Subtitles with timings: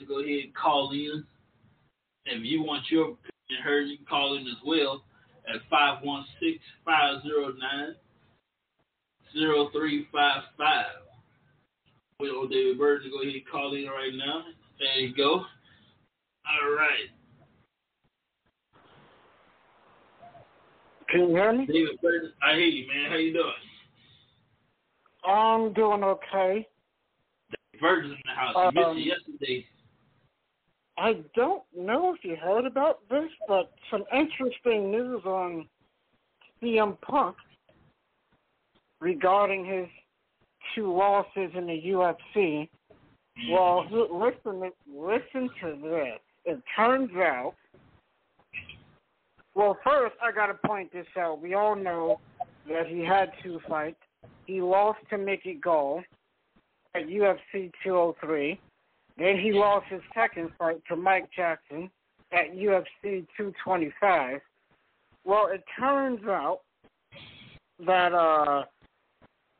[0.00, 1.24] To go ahead and call in.
[2.26, 5.02] If you want your opinion heard, you can call in as well
[5.48, 7.94] at 516 509
[9.32, 10.84] 0355.
[12.20, 14.44] Waiting on David Bird to go ahead and call in right now.
[14.78, 15.44] There you go.
[16.44, 17.08] All right.
[21.08, 21.66] Can you hear me?
[21.66, 23.10] David Bird, I hear you, man.
[23.10, 23.52] How you doing?
[25.24, 26.66] I'm doing okay.
[27.80, 28.54] Virgin in the house.
[28.56, 29.66] You missed Um, it yesterday.
[31.00, 35.66] I don't know if you heard about this, but some interesting news on
[36.62, 37.36] CM Punk
[39.00, 39.86] regarding his
[40.74, 42.68] two losses in the UFC.
[43.50, 46.18] Well, listen, listen to this.
[46.44, 47.54] It turns out.
[49.54, 51.40] Well, first I got to point this out.
[51.40, 52.20] We all know
[52.68, 53.96] that he had two fights.
[54.46, 56.02] He lost to Mickey Gall
[56.94, 58.60] at UFC 203.
[59.20, 61.90] Then he lost his second fight to Mike Jackson
[62.32, 64.40] at UFC 225.
[65.26, 66.60] Well, it turns out
[67.86, 68.64] that uh,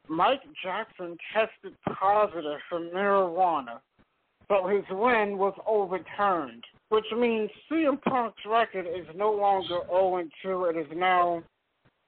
[0.08, 3.80] Mike Jackson tested positive for marijuana,
[4.48, 10.64] so his win was overturned, which means CM Punk's record is no longer 0 2.
[10.74, 11.42] It is now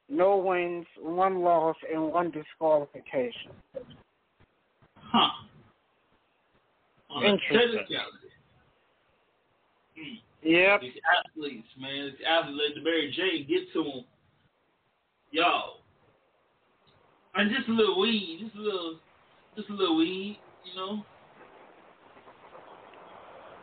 [0.08, 3.52] no wins, one loss, and one disqualification.
[4.96, 5.28] Huh.
[7.12, 7.78] On Interesting.
[7.78, 8.28] technicality.
[9.96, 10.48] Hmm.
[10.48, 10.80] Yep.
[10.80, 14.04] These athletes, man, these athletes let the Mary Jane get to them.
[15.30, 15.82] Yo.
[17.34, 18.98] And just a little weed, just a little,
[19.56, 21.04] just a little weed, you know.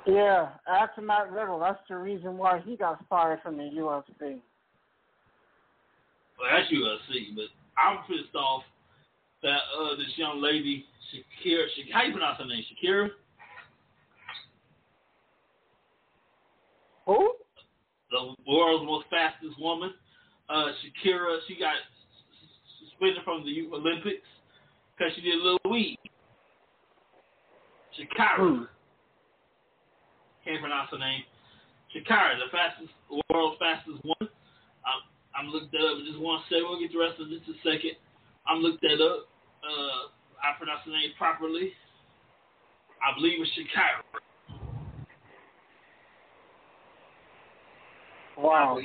[0.08, 4.40] Yeah, after Matt Riddle, that's the reason why he got fired from the UFC.
[6.40, 7.46] Well, that's UFC, but
[7.78, 8.64] I'm pissed off
[9.44, 12.64] that uh this young lady, Shakira, Shak- how you pronounce her name?
[12.64, 13.10] Shakira?
[17.10, 17.34] Who?
[18.12, 19.94] the world's most fastest woman.
[20.50, 21.74] Uh, Shakira, she got
[22.82, 24.26] suspended from the Olympics
[24.94, 25.98] because she did a little weed.
[27.98, 28.38] Shakira.
[28.38, 28.64] Hmm.
[30.46, 31.24] Can't pronounce her name.
[31.94, 32.94] Shakira, the fastest,
[33.30, 34.30] world's fastest woman.
[34.86, 35.02] I'm,
[35.34, 36.66] I'm looked that up in just one second.
[36.70, 37.98] We'll get the rest of this in a second.
[38.46, 39.30] I'm looked that up.
[39.66, 40.14] Uh,
[40.46, 41.74] I pronounced the name properly.
[43.02, 44.06] I believe it's Shakira.
[48.50, 48.80] Wow.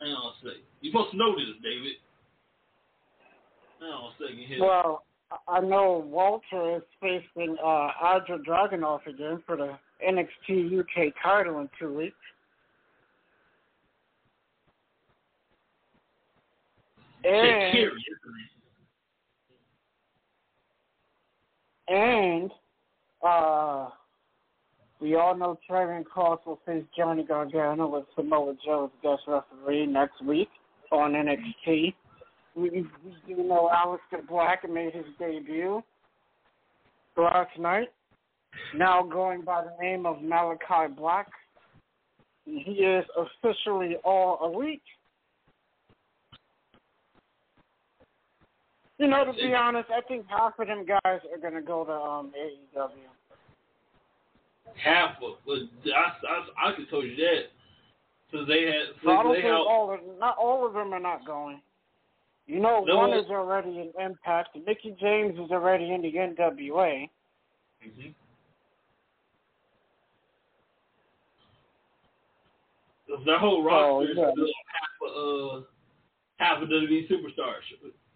[0.00, 0.62] Hang on a second.
[0.80, 1.92] You're supposed to know this, David.
[3.80, 4.60] Hang on a second here.
[4.60, 9.76] Well, I- I know Walter is facing uh, Audra Dragunov again for the
[10.06, 12.16] NXT UK title in two weeks.
[17.24, 17.90] And,
[21.88, 22.50] and
[23.26, 23.88] uh,
[25.00, 29.86] we all know Trevor Cross will face Johnny Gargano with Samoa Joe as guest referee
[29.86, 30.48] next week
[30.90, 31.94] on NXT.
[32.54, 35.82] We, we do know Aleister Black made his debut
[37.16, 37.88] last night.
[38.74, 41.26] Now going by the name of Malakai Black.
[42.46, 44.80] He is officially all elite.
[48.98, 51.92] You know, to be honest, I think half of them guys are gonna go to
[51.92, 53.15] um AEW.
[54.82, 55.58] Half of, but
[55.94, 57.44] I, I, I could told you that.
[58.30, 61.00] Because they had, So I don't they think all of not all of them are
[61.00, 61.60] not going.
[62.46, 62.96] You know, No.
[62.96, 64.56] one is already in Impact.
[64.66, 67.08] Mickie James is already in the NWA.
[67.84, 68.14] Mhm.
[73.24, 74.30] Their whole roster is yeah.
[74.32, 75.66] still half of, uh,
[76.38, 77.62] half of WWE superstars.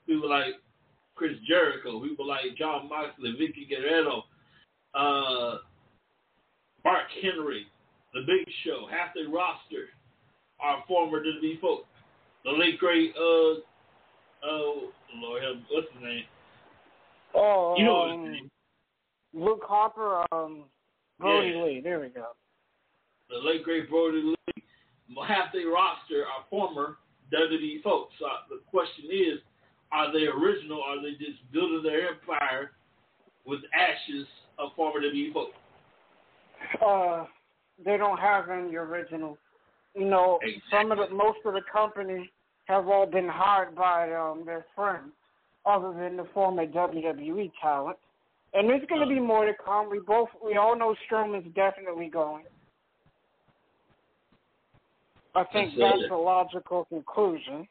[0.07, 0.55] People like
[1.15, 4.25] Chris Jericho, people like Jon Moxley, Vickie Guerrero,
[4.95, 5.59] uh,
[6.85, 7.67] Mark Henry,
[8.15, 9.89] The Big Show, half their roster
[10.61, 11.87] are former WWE folks.
[12.45, 13.61] The late great, uh,
[14.45, 16.25] oh, Lord what's his name?
[17.35, 18.51] Oh, You know um, his name.
[19.33, 20.65] Luke Harper, um,
[21.19, 21.63] Brodie Yeah.
[21.65, 21.81] Lee.
[21.83, 22.27] There we go.
[23.29, 24.65] the late great Brodie Lee,
[25.27, 26.97] half their roster are former
[27.33, 28.13] WWE folks.
[28.19, 29.39] So the question is,
[29.93, 30.79] are they original?
[30.81, 32.73] Or are they just building their empire
[33.47, 34.27] with ashes
[34.59, 35.57] of former WWE folks?
[36.85, 37.25] Uh,
[37.85, 39.39] they don't have any originals.
[39.95, 40.39] You know,
[40.71, 42.29] some of the most of the companies
[42.67, 45.13] have all been hired by um their friends,
[45.67, 47.97] other than the former WWE talent.
[48.53, 49.91] And there's going to be more to come.
[49.91, 52.45] We both, we all know Strowman's definitely going.
[55.35, 57.69] I think That's that's a logical conclusion.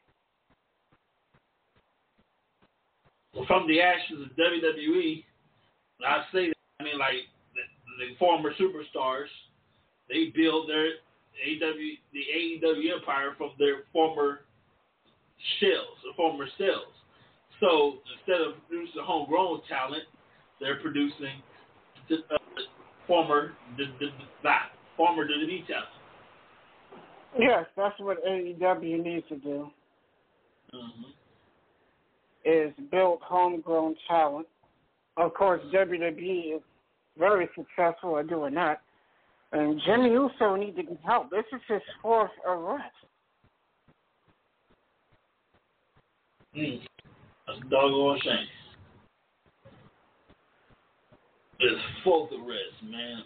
[3.46, 5.24] From the ashes of WWE,
[6.06, 7.16] I say that, I mean like
[8.00, 9.28] the, former superstars,
[10.08, 14.40] they build their AW the AEW empire from their former
[15.60, 16.92] shells, the former cells.
[17.60, 20.04] So instead of producing homegrown talent,
[20.60, 21.42] they're producing
[22.08, 22.38] the, uh,
[23.06, 24.06] former the, the,
[24.42, 24.56] the,
[24.96, 25.86] former WWE talent.
[27.38, 29.70] Yes, that's what AEW needs to do.
[30.74, 31.10] Mm-hmm.
[32.44, 34.46] Is build homegrown talent.
[35.16, 36.62] Of course, WWE is
[37.18, 38.80] very successful at doing that.
[39.52, 41.30] And Jimmy Uso needs to get help.
[41.30, 42.84] This is his fourth arrest.
[46.56, 46.80] Mm.
[47.46, 48.46] That's doggone shame.
[51.60, 53.22] It's fourth arrest, man.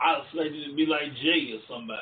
[0.00, 2.00] I expected it to be like Jay or somebody.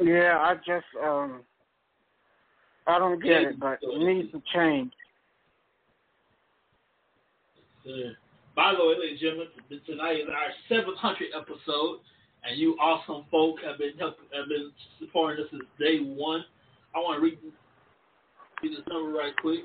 [0.00, 1.40] Yeah, I just um
[2.86, 4.92] I don't get it, but it needs to change.
[8.56, 9.48] By the way, ladies and gentlemen,
[9.86, 12.00] tonight is our 700th episode,
[12.44, 16.44] and you awesome folk have been helping, have been supporting us since day one.
[16.94, 17.38] I want to read,
[18.62, 19.60] this number right quick.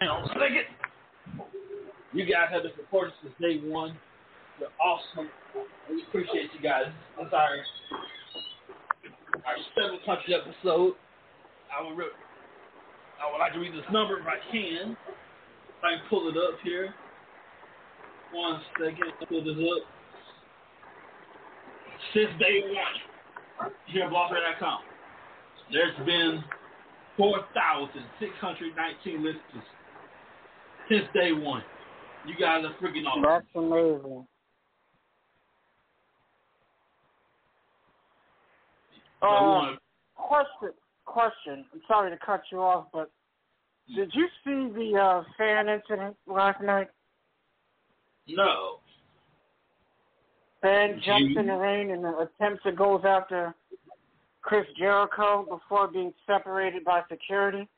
[0.00, 0.64] Hang on a second.
[2.12, 3.96] You guys have been supporting us since day one.
[4.58, 5.28] You're awesome.
[5.90, 6.86] We appreciate you guys.
[7.18, 7.58] This is our
[9.44, 10.94] our 700th episode.
[11.70, 12.16] I would re-
[13.22, 14.96] I would like to read this number if I can.
[15.82, 16.94] I can pull it up here.
[18.34, 19.82] One second, pull this up.
[22.12, 22.94] Since day one,
[23.86, 24.80] here at BlossRadio.com,
[25.72, 26.44] there's been
[27.16, 29.64] 4,619 listeners
[30.88, 31.62] since day one.
[32.26, 33.22] You guys are freaking awesome.
[33.22, 34.26] That's amazing.
[39.20, 39.76] So Uh,
[40.16, 40.72] question,
[41.06, 41.64] question.
[41.72, 43.10] I'm sorry to cut you off, but
[43.94, 46.88] did you see the uh, fan incident last night?
[48.28, 48.78] No.
[50.62, 51.40] Did jumps you?
[51.40, 53.54] in the ring and attempts to goes after
[54.40, 57.68] Chris Jericho before being separated by security.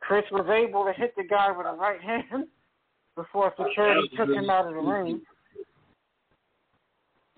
[0.00, 2.46] Chris was able to hit the guy with a right hand
[3.14, 5.20] before security took him out of the ring.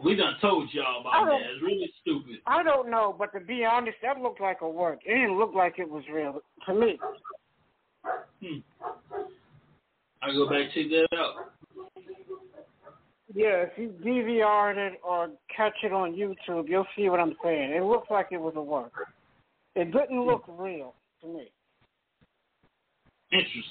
[0.02, 1.40] We done told y'all about that.
[1.52, 2.40] It's really stupid.
[2.46, 5.00] I don't know, but to be honest, that looked like a work.
[5.06, 6.98] It didn't look like it was real to me.
[8.42, 8.58] Hmm.
[10.22, 11.52] I go back and check that out.
[13.34, 17.72] Yeah, if you DVR it or catch it on YouTube, you'll see what I'm saying.
[17.72, 18.92] It looked like it was a work.
[19.74, 21.50] It didn't look real to me.
[23.32, 23.62] Interesting.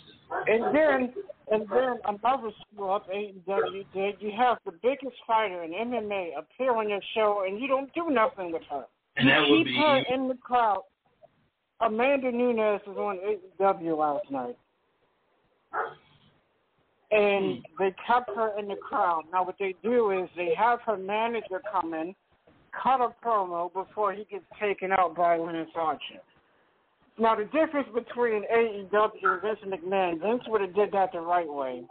[0.47, 1.13] And then,
[1.51, 4.15] and then another screw up AEW did.
[4.19, 8.09] You have the biggest fighter in MMA appear on your show, and you don't do
[8.09, 8.85] nothing with her.
[9.15, 10.83] And that would keep be her in the crowd.
[11.79, 13.19] Amanda Nunes was on
[13.59, 14.57] AEW last night,
[17.13, 19.23] and they kept her in the crowd.
[19.31, 22.15] Now, what they do is they have her manager come in,
[22.71, 26.21] cut a promo before he gets taken out by Lance Archer.
[27.19, 28.89] Now, the difference between AEW
[29.23, 31.83] and Vince McMahon, Vince would have did that the right way.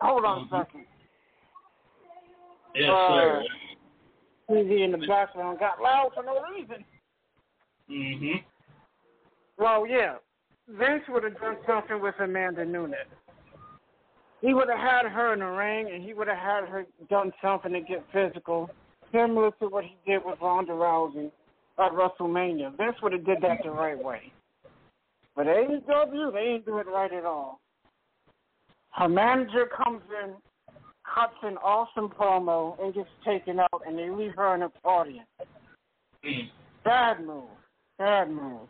[0.00, 0.84] Hold on a second.
[2.74, 3.44] yes, uh, sir.
[4.50, 6.84] TV in the background got loud for no reason.
[7.88, 8.44] Mhm.
[9.56, 10.16] Well, yeah,
[10.68, 12.94] Vince would have done something with Amanda Nunes.
[14.44, 17.32] He would have had her in the ring, and he would have had her done
[17.40, 18.68] something to get physical,
[19.10, 21.30] similar to what he did with Ronda Rousey
[21.78, 22.76] at WrestleMania.
[22.76, 24.30] Vince would have did that the right way.
[25.34, 27.58] But AEW, they ain't do it right at all.
[28.90, 30.34] Her manager comes in,
[31.14, 35.26] cuts an awesome promo, and gets taken out, and they leave her in the audience.
[36.84, 37.48] Bad move.
[37.96, 38.68] Bad move.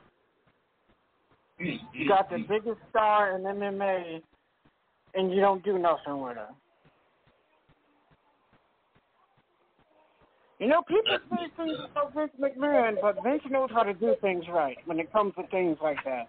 [1.58, 4.22] You got the biggest star in MMA,
[5.14, 6.48] and you don't do nothing with her.
[10.58, 14.44] You know, people say things about Vince McMahon, but Vince knows how to do things
[14.52, 16.28] right when it comes to things like that.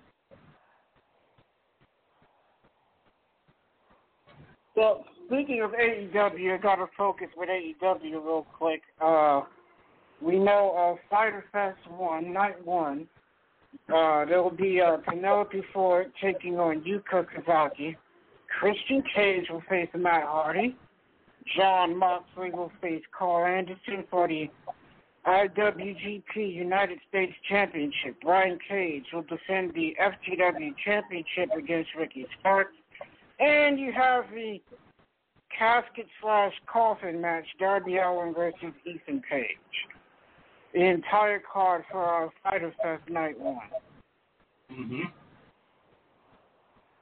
[4.75, 8.81] Well, speaking of AEW, I got to focus with AEW real quick.
[8.99, 9.43] Uh,
[10.21, 13.07] we know uh, Fyter Fest 1, Night 1,
[13.93, 17.95] Uh, there will be uh, Penelope Ford taking on Yuka Sakazaki.
[18.59, 20.75] Christian Cage will face Matt Hardy.
[21.55, 24.49] Jon Moxley will face Karl Anderson for the
[25.27, 28.15] IWGP United States Championship.
[28.21, 32.75] Brian Cage will defend the FTW Championship against Ricky Starks.
[33.39, 34.61] And you have the
[35.57, 39.47] casket slash coffin match, Darby Allin versus Ethan Page.
[40.73, 43.59] The entire card for our Fyter Fest Night One.
[44.71, 45.03] Mm-hmm.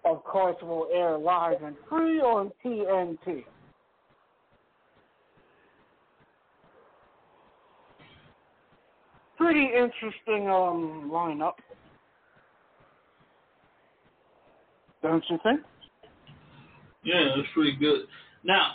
[0.05, 3.45] Of course, will air live and free on TNT.
[9.37, 11.53] Pretty interesting um lineup.
[15.01, 15.61] Don't you think?
[17.03, 18.07] Yeah, it's pretty good.
[18.43, 18.73] Now,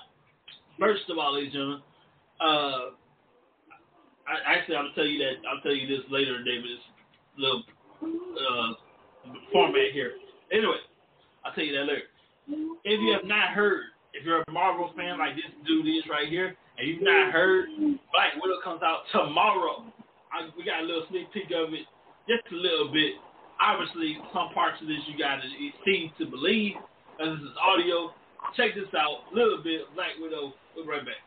[0.79, 1.83] first of all, ladies and gentlemen,
[2.41, 2.93] uh,
[4.29, 6.65] I, actually, I'll tell you that I'll tell you this later, David.
[6.65, 6.85] This
[7.39, 7.63] little
[8.03, 8.73] uh,
[9.53, 10.13] format here.
[10.53, 10.77] Anyway,
[11.45, 12.09] I'll tell you that later.
[12.85, 16.29] If you have not heard, if you're a Marvel fan like this dude is right
[16.29, 17.69] here, and you've not heard,
[18.13, 19.85] Black Widow comes out tomorrow.
[20.33, 21.87] I, we got a little sneak peek of it,
[22.29, 23.15] just a little bit.
[23.61, 25.49] Obviously, some parts of this you got to
[25.85, 26.75] seem to believe,
[27.21, 28.13] as this is audio.
[28.57, 29.83] Check this out, a little bit.
[29.95, 30.55] Black Widow.
[30.77, 31.23] We'll be right back.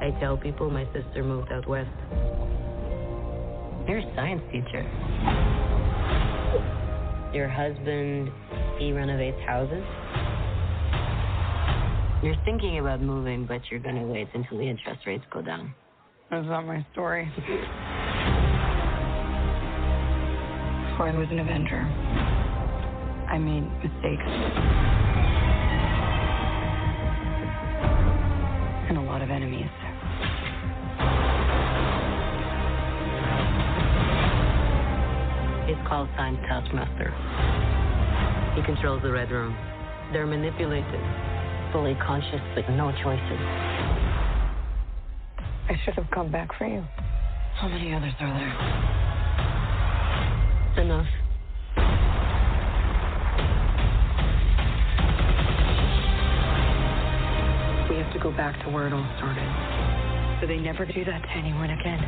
[0.00, 1.90] I tell people my sister moved out west.
[3.88, 5.69] You're a science teacher.
[7.32, 8.30] Your husband,
[8.78, 9.84] he renovates houses.
[12.22, 15.74] You're thinking about moving, but you're going to wait until the interest rates go down.
[16.30, 17.24] That's not my story.
[20.90, 21.80] Before I was an Avenger,
[23.30, 25.09] I made mistakes.
[35.90, 37.10] He's called Signs Taskmaster.
[38.54, 39.56] He controls the Red Room.
[40.12, 41.00] They're manipulated,
[41.72, 43.40] fully conscious with no choices.
[45.66, 46.84] I should have come back for you.
[47.56, 48.54] How many others are there?
[50.84, 51.06] Enough.
[57.90, 60.38] We have to go back to where it all started.
[60.40, 61.98] So they never do that to anyone again.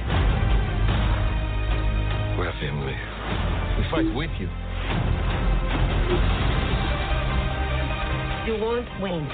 [2.39, 3.22] We're family.
[3.79, 4.49] We fight with you.
[8.45, 9.27] You won't win.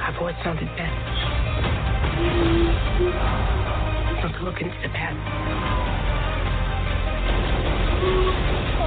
[0.00, 0.94] I've always found it best.
[4.22, 5.18] Not to look into the past.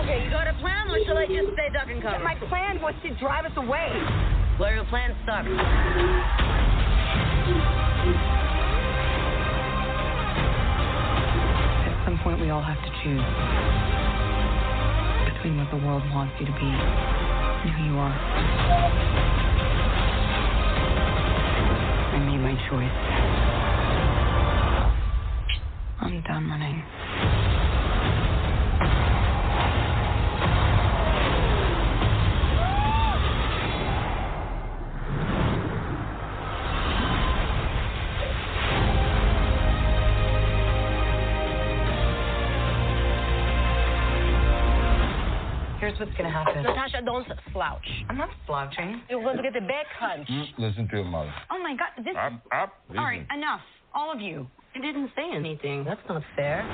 [0.02, 2.24] Okay, you got a plan, or shall I just stay duck and cover?
[2.24, 3.92] My plan was to drive us away.
[4.60, 5.48] Well, your plan sucks.
[11.86, 14.11] At some point, we all have to choose
[15.42, 18.14] between what the world wants you to be and who you are.
[22.14, 22.98] I made my choice.
[26.00, 27.51] I'm done running.
[46.02, 46.64] Here's what's gonna happen.
[46.64, 47.86] Natasha, don't slouch.
[48.10, 49.04] I'm not slouching.
[49.08, 50.28] You're going to get the back hunch.
[50.58, 51.32] Listen to your mother.
[51.52, 52.04] Oh my God!
[52.04, 52.16] This.
[52.18, 52.74] Up, up.
[52.90, 53.62] All right, enough,
[53.94, 54.48] all of you.
[54.76, 55.84] I didn't say anything.
[55.84, 56.66] That's not fair.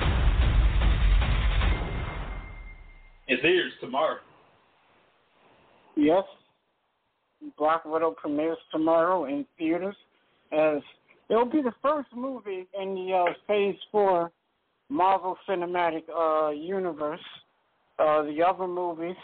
[3.26, 4.16] It's airs tomorrow.
[5.94, 6.24] Yes.
[7.58, 9.96] Black Widow premieres tomorrow in theaters
[10.52, 10.78] as
[11.28, 14.30] it'll be the first movie in the uh, Phase 4
[14.88, 17.20] Marvel Cinematic uh, Universe.
[17.98, 19.16] Uh, the other movies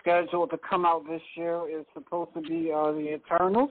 [0.00, 3.70] scheduled to come out this year is supposed to be uh, The Eternals,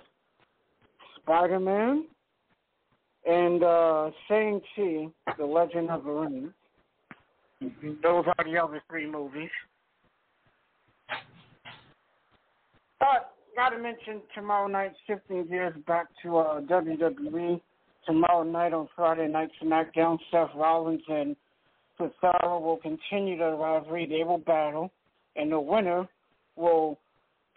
[1.18, 2.06] Spider Man,
[3.26, 6.54] and uh, Shang-Chi, The Legend of the Ring.
[8.02, 9.50] Those are the other three movies.
[13.00, 17.62] But gotta mention tomorrow night, shifting gears back to uh, WWE.
[18.06, 21.36] Tomorrow night on Friday Night SmackDown, Seth Rollins and
[22.00, 24.08] Cesaro will continue the rivalry.
[24.08, 24.92] They will battle,
[25.36, 26.08] and the winner
[26.56, 26.98] will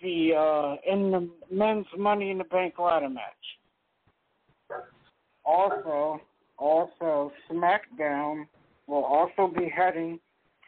[0.02, 3.22] be uh, in the men's Money in the Bank ladder match.
[5.44, 6.20] Also,
[6.58, 8.46] also SmackDown
[8.86, 10.18] will also be heading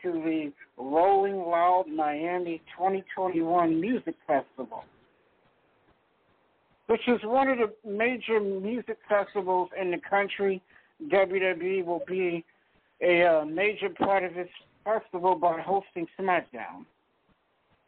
[0.03, 4.85] to the Rolling Loud Miami 2021 Music Festival,
[6.87, 10.63] which is one of the major music festivals in the country.
[11.11, 12.45] WWE will be
[13.03, 14.49] a uh, major part of this
[14.85, 16.85] festival by hosting SmackDown.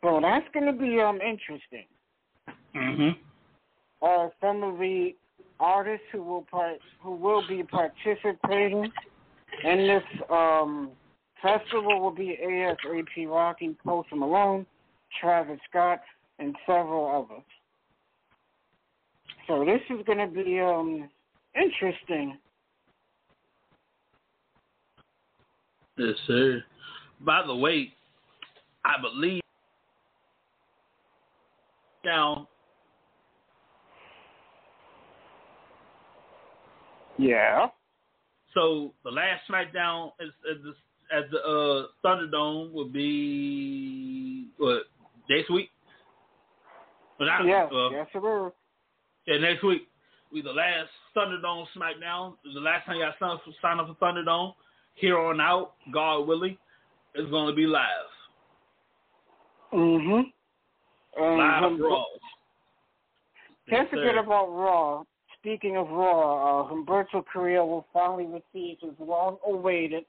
[0.03, 1.87] So that's going to be um interesting.
[2.75, 3.17] Mhm.
[4.01, 5.17] Uh, some of the
[5.59, 8.93] artists who will part who will be participating
[9.65, 10.91] in this um
[11.43, 14.67] festival will be ASAP Rocky, Post Malone,
[15.21, 16.01] Travis Scott,
[16.39, 17.45] and several others.
[19.47, 21.09] So this is going to be um
[21.55, 22.39] interesting.
[25.99, 26.65] Yes, sir.
[27.21, 27.93] By the way,
[28.85, 29.43] I believe
[32.05, 32.47] down
[37.19, 37.67] Yeah.
[38.55, 40.75] So the last SmackDown is at the
[41.15, 44.85] at the uh, Thunderdome will be what
[45.29, 45.71] next week?
[47.19, 48.53] But I, Yes, uh, yes it is.
[49.27, 49.83] Yeah, next week
[50.33, 52.35] be the last Thunderdome SmackDown.
[52.55, 54.55] The last time y'all signed for, up for Thunderdome.
[54.99, 56.57] Here on out, God willing,
[57.15, 57.87] it's going to be live.
[59.73, 60.33] Mm Mhm.
[61.19, 62.05] Live um, Raw.
[63.69, 65.05] Can't Yes, forget about Raw.
[65.39, 70.05] Speaking of Raw, uh, Humberto Carrillo will finally receive his long-awaited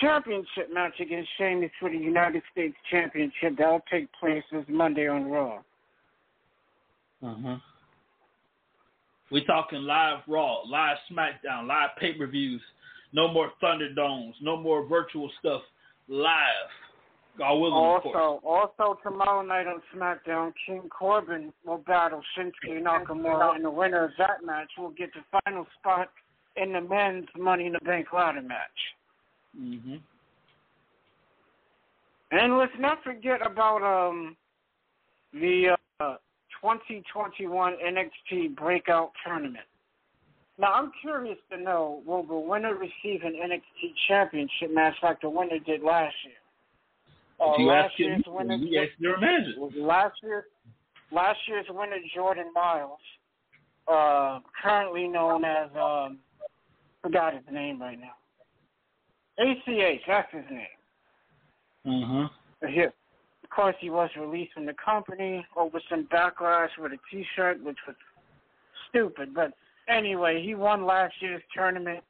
[0.00, 3.56] championship match against Sheamus for the United States Championship.
[3.56, 5.58] That'll take place this Monday on Raw.
[7.22, 7.56] Uh-huh.
[9.30, 12.62] We're talking live Raw, live SmackDown, live pay-per-views.
[13.12, 14.34] No more Thunderdomes.
[14.42, 15.62] No more virtual stuff.
[16.08, 16.70] Live.
[17.38, 17.74] God willing.
[17.74, 24.04] Also, also tomorrow night on SmackDown, King Corbin will battle Shinsuke Nakamura, and the winner
[24.04, 26.08] of that match will get the final spot
[26.56, 28.58] in the men's Money in the Bank ladder match.
[29.58, 29.96] Mm-hmm.
[32.32, 34.36] And let's not forget about um
[35.32, 36.16] the uh,
[36.60, 39.64] 2021 NXT Breakout Tournament.
[40.58, 45.30] Now, I'm curious to know will the winner receive an NXT Championship match like the
[45.30, 46.34] winner did last year?
[47.40, 49.80] Uh, you last ask him, year's winner, you ask your manager.
[49.80, 50.46] last year,
[51.12, 52.98] last year's winner Jordan Myles,
[53.86, 56.18] uh, currently known as um,
[57.02, 58.14] forgot his name right now.
[59.38, 62.02] ACH, that's his name.
[62.02, 62.68] Uh-huh.
[62.68, 67.62] He, of course, he was released from the company over some backlash with a T-shirt,
[67.62, 67.94] which was
[68.90, 69.32] stupid.
[69.32, 69.52] But
[69.88, 72.04] anyway, he won last year's tournament,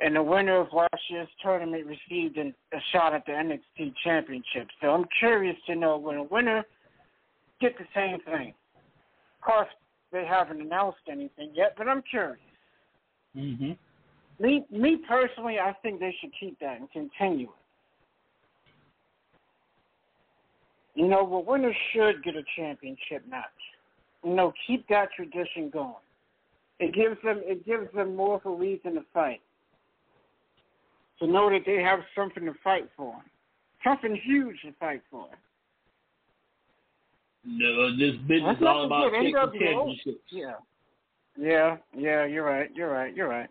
[0.00, 4.68] and the winner of last year's tournament received an, a shot at the NXT Championship.
[4.80, 6.64] So I'm curious to know when a winner
[7.60, 8.54] get the same thing.
[9.38, 9.68] Of course,
[10.12, 12.38] they haven't announced anything yet, but I'm curious.
[13.36, 13.72] Mm-hmm.
[14.42, 17.62] Me, me personally, I think they should keep that and continue it.
[20.94, 23.46] You know, the winner should get a championship match.
[24.24, 25.94] You know, keep that tradition going.
[26.82, 29.40] It gives them it gives them more of a reason to fight.
[31.20, 33.14] To know that they have something to fight for.
[33.84, 35.28] Something huge to fight for.
[37.44, 40.24] No, this business is all about taking championships.
[40.32, 40.54] Yeah.
[41.38, 43.48] Yeah, yeah, you're right, you're right, you're right.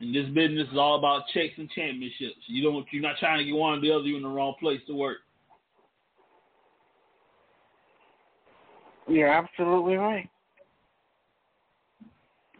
[0.00, 2.36] And this business is all about checks and championships.
[2.46, 4.54] You don't you're not trying to get one or the other, you're in the wrong
[4.60, 5.18] place to work.
[9.08, 10.28] You're absolutely right.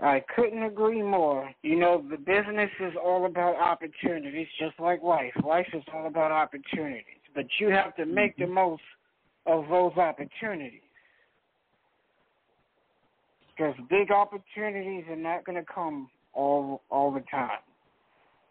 [0.03, 1.51] I couldn't agree more.
[1.63, 5.33] You know, the business is all about opportunities, just like life.
[5.45, 7.05] Life is all about opportunities.
[7.35, 8.55] But you have to make the mm-hmm.
[8.55, 8.83] most
[9.47, 10.81] of those opportunities.
[13.57, 17.61] Because big opportunities are not going to come all all the time.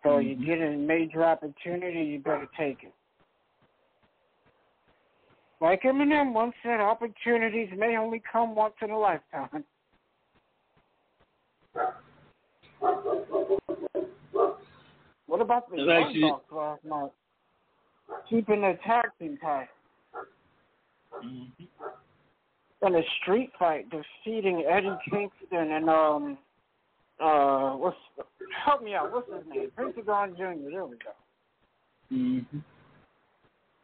[0.03, 0.45] So you mm-hmm.
[0.45, 2.93] get a major opportunity, you better take it.
[5.60, 9.63] Like Eminem once said, opportunities may only come once in a lifetime.
[15.27, 17.12] What about the actually- last night?
[18.29, 19.67] Keeping their tag team title.
[21.25, 22.86] Mm-hmm.
[22.86, 26.38] In a street fight, defeating Eddie Kingston and um
[27.19, 27.95] uh what's
[28.65, 29.71] help me out, what's his name?
[29.75, 30.69] Prince of Pentagon Jr.
[30.69, 31.13] There we go.
[32.12, 32.57] Mm-hmm.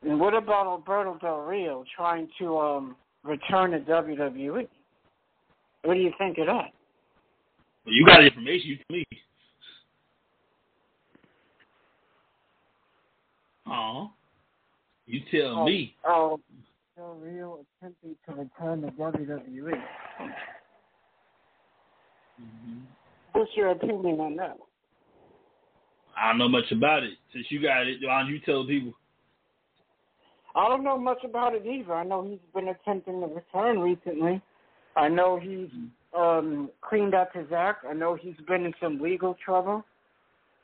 [0.09, 4.67] And what about Alberto Del Rio trying to um return to WWE?
[5.83, 6.73] What do you think of that?
[7.89, 9.05] You got information, you tell me.
[13.65, 14.07] Uh-huh.
[15.05, 15.95] You tell Oh, me.
[16.05, 16.39] Oh,
[16.95, 19.73] Del Rio attempting to return to WWE.
[22.41, 22.79] Mm-hmm.
[23.33, 24.57] What's your opinion on that?
[26.17, 27.13] I don't know much about it.
[27.33, 28.93] Since you got it, why don't you tell people?
[30.55, 31.93] I don't know much about it either.
[31.93, 34.41] I know he's been attempting to return recently.
[34.95, 35.69] I know he's
[36.17, 37.85] um cleaned up his act.
[37.89, 39.83] I know he's been in some legal trouble.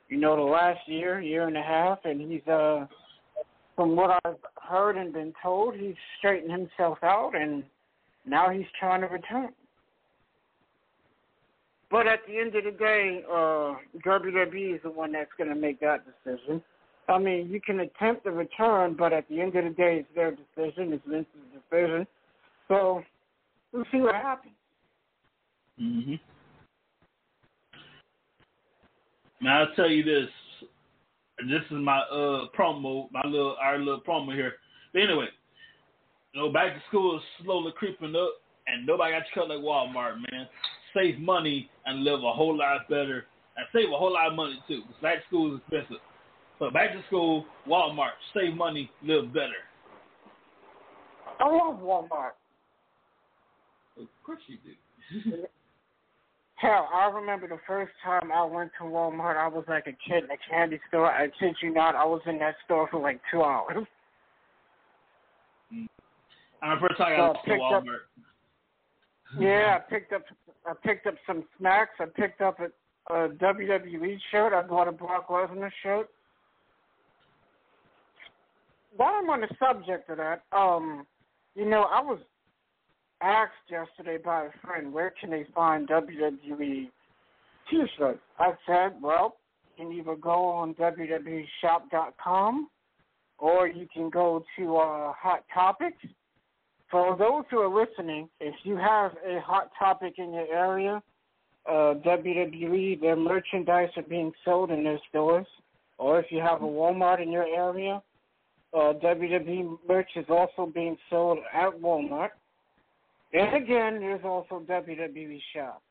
[0.10, 2.86] You know, the last year, year and a half, and he's uh
[3.75, 7.63] from what I've heard and been told, he's straightened himself out and
[8.25, 9.49] now he's trying to return.
[11.91, 15.55] But at the end of the day, uh, WWE is the one that's going to
[15.55, 16.62] make that decision.
[17.08, 20.10] I mean, you can attempt to return, but at the end of the day, it's
[20.15, 20.93] their decision.
[20.93, 22.08] It's Vince's decision.
[22.67, 23.03] So
[23.71, 24.53] we'll see what happens.
[25.81, 26.19] Mhm.
[29.41, 30.29] Now I'll tell you this.
[31.47, 34.53] This is my uh promo, my little our little promo here.
[34.93, 35.27] But anyway,
[36.33, 39.59] you know, back to school is slowly creeping up, and nobody got you cut like
[39.59, 40.47] Walmart, man.
[40.93, 43.25] Save money and live a whole lot better,
[43.57, 44.81] and save a whole lot of money too.
[44.88, 46.01] Because back to school is expensive.
[46.57, 49.61] So back to school, Walmart, save money, live better.
[51.39, 52.31] I love Walmart.
[53.97, 55.43] Of course you do.
[56.57, 60.23] Hell, I remember the first time I went to Walmart, I was like a kid
[60.23, 61.11] in a candy store.
[61.11, 63.85] I kid you not, I was in that store for like two hours.
[65.71, 65.87] And
[66.61, 67.99] the first time I So I to picked up- Walmart.
[69.39, 70.21] Yeah, I picked up
[70.67, 71.91] I picked up some snacks.
[71.99, 74.51] I picked up a, a WWE shirt.
[74.53, 76.09] I bought a Brock Lesnar shirt.
[78.95, 81.05] While I'm on the subject of that, um,
[81.53, 82.17] you know, I was
[83.25, 86.89] asked yesterday by a friend where can they find WWE
[87.69, 88.19] t-shirts.
[88.39, 89.38] I said, well,
[89.77, 92.69] you can either go on WWEshop.com
[93.38, 95.97] or you can go to uh, Hot Topics.
[96.89, 101.01] For those who are listening, if you have a hot topic in your area,
[101.67, 105.47] uh, WWE, their merchandise are being sold in their stores.
[105.97, 108.01] Or if you have a Walmart in your area,
[108.73, 112.31] uh, WWE merch is also being sold at Walmart.
[113.36, 115.82] And again, there's also WWE Shop.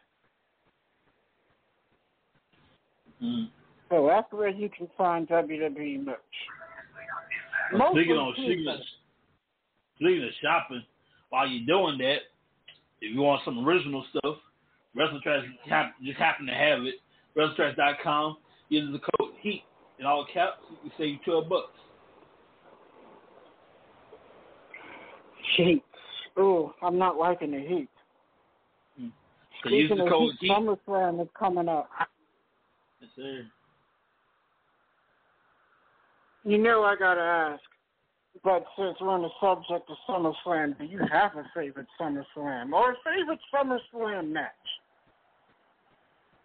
[3.23, 3.49] Mm.
[3.91, 6.19] So that's where you can find WWE merch.
[7.93, 8.81] Speaking of speaking of,
[9.97, 10.83] speaking of shopping,
[11.29, 12.19] while you're doing that,
[13.03, 14.37] if you want some original stuff,
[14.97, 15.45] WrestlingTrash
[16.03, 16.95] just happen to have it.
[17.37, 18.39] WrestlingTrash.com.
[18.71, 19.65] Use the code HEAT
[19.99, 20.59] in all caps.
[20.71, 21.69] You can save twelve bucks.
[25.57, 25.84] Heat.
[26.39, 27.89] Ooh, I'm not liking the heat.
[28.99, 29.09] Hmm.
[29.63, 30.51] So use the code heat, HEAT.
[30.51, 31.89] SummerSlam is coming up.
[33.01, 33.47] Yes, sir.
[36.45, 37.63] You know I gotta ask,
[38.43, 42.93] but since we're on the subject of SummerSlam, do you have a favorite SummerSlam or
[42.93, 44.51] a favorite SummerSlam match?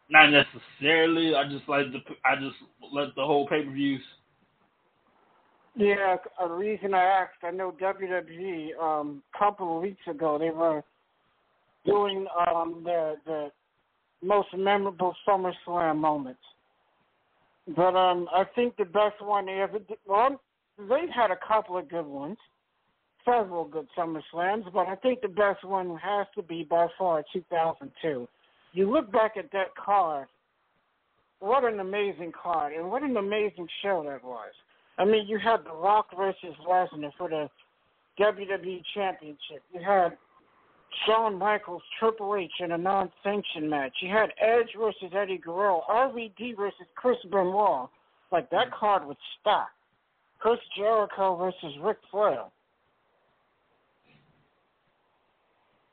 [0.09, 1.35] Not necessarily.
[1.35, 2.55] I just like the I just
[2.93, 4.01] let the whole pay per views.
[5.79, 10.49] Yeah, a reason I asked, I know WWE um a couple of weeks ago they
[10.49, 10.83] were
[11.85, 13.47] doing um the the
[14.21, 16.41] most memorable SummerSlam moments.
[17.77, 20.41] But um I think the best one they ever did well
[20.77, 22.37] they've had a couple of good ones.
[23.23, 27.43] Several good SummerSlams, but I think the best one has to be by far two
[27.49, 28.27] thousand two.
[28.73, 30.27] You look back at that card,
[31.39, 34.51] what an amazing card and what an amazing show that was.
[34.99, 37.49] I mean, you had The Rock versus Lesnar for the
[38.19, 39.63] WWE Championship.
[39.73, 40.17] You had
[41.05, 43.93] Shawn Michaels, Triple H in a non-sanctioned match.
[44.01, 47.87] You had Edge versus Eddie Guerrero, RVD versus Chris Benoit.
[48.31, 48.75] Like that mm-hmm.
[48.79, 49.71] card was stacked.
[50.39, 52.43] Chris Jericho versus Ric Flair.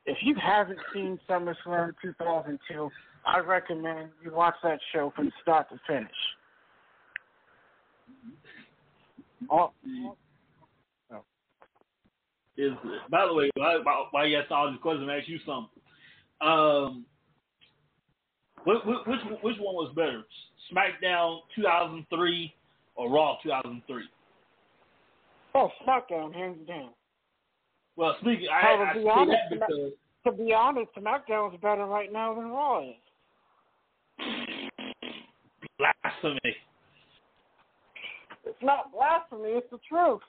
[0.05, 2.89] If you haven't seen SummerSlam 2002,
[3.25, 6.11] I recommend you watch that show from start to finish.
[9.51, 9.71] Oh,
[12.57, 12.71] Is
[13.11, 15.81] by the way, while you ask all these questions, I ask you something.
[16.41, 17.05] Um,
[18.65, 20.23] which, which which one was better,
[20.73, 22.53] SmackDown 2003
[22.95, 24.03] or Raw 2003?
[25.55, 26.89] oh, SmackDown, hands down.
[27.95, 29.91] Well, speaking, I, Well, I to be honest, because
[30.25, 32.95] To be honest, SmackDown's better right now than Raw is.
[35.77, 36.55] blasphemy.
[38.47, 40.21] It's not blasphemy, it's the truth.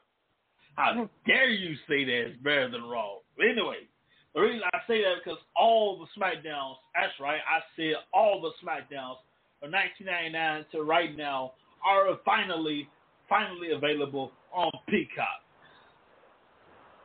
[0.76, 3.16] How dare you say that it's better than Raw?
[3.40, 3.88] Anyway,
[4.34, 8.40] the reason I say that is because all the SmackDowns, that's right, I said all
[8.40, 9.18] the SmackDowns
[9.60, 11.52] from 1999 to right now
[11.84, 12.88] are finally,
[13.28, 15.42] finally available on Peacock.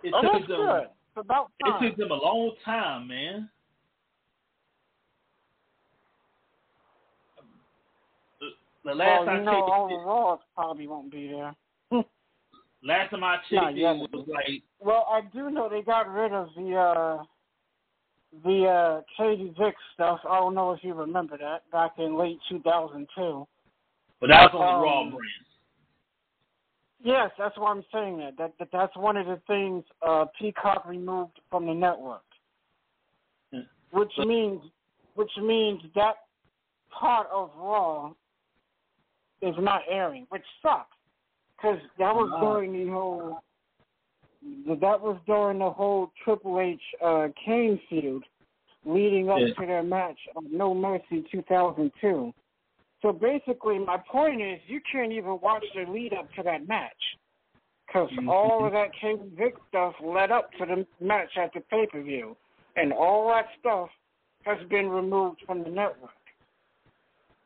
[0.03, 0.83] It Oh, took them, good.
[0.83, 3.49] It's about It took them a long time, man.
[8.83, 11.55] The, last well, I you know, checked, all the Raws probably won't be there.
[12.83, 16.49] last time I checked, it was like Well, I do know they got rid of
[16.55, 17.23] the uh
[18.43, 20.19] the uh Katie Vick stuff.
[20.29, 23.47] I don't know if you remember that back in late 2002.
[24.19, 25.23] But that was on the Raw Um, brand.
[27.03, 28.37] Yes, that's why I'm saying that.
[28.37, 32.23] That, that that's one of the things uh, Peacock removed from the network,
[33.91, 34.61] which means
[35.15, 36.15] which means that
[36.89, 38.13] part of Raw
[39.43, 40.95] is not airing, which sucks
[41.55, 43.39] because that was during the whole
[44.67, 48.23] that was during the whole Triple H uh, Kane feud
[48.85, 49.53] leading up Yeah.
[49.53, 52.33] to their match of No Mercy 2002.
[53.01, 57.17] So basically, my point is, you can't even watch the lead up to that match
[57.85, 58.29] because Mhm.
[58.29, 62.01] all of that Kane Vic stuff led up to the match at the pay per
[62.01, 62.35] view,
[62.75, 63.89] and all that stuff
[64.43, 66.11] has been removed from the network.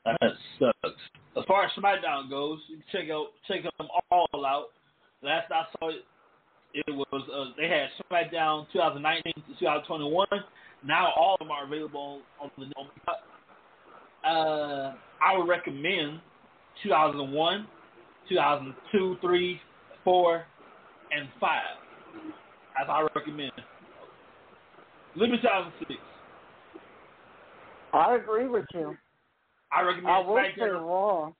[0.06, 1.10] That sucks.
[1.38, 4.68] As far as SmackDown goes, you can check out check them all out.
[5.22, 6.04] Last I saw it,
[6.74, 10.28] it was uh, they had SmackDown 2019 to 2021.
[10.86, 12.88] Now all of them are available on, on the on,
[14.26, 16.22] uh, I would recommend
[16.84, 17.68] 2001,
[18.30, 19.62] 2002, 3,
[20.04, 20.46] 4,
[21.12, 21.62] and 5.
[22.82, 23.52] As I recommend.
[25.16, 26.00] Limit 2006.
[27.94, 28.96] I agree with you.
[29.72, 30.82] I recommend I will say SmackDown.
[30.82, 31.32] Raw.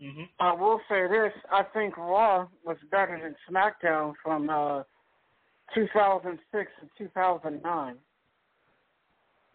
[0.00, 4.82] hmm I will say this: I think Raw was better than SmackDown from uh,
[5.74, 7.96] 2006 to 2009,